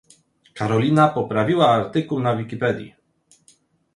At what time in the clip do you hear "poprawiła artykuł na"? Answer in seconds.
1.07-2.35